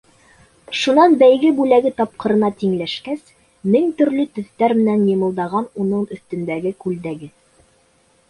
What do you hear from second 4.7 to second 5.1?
менән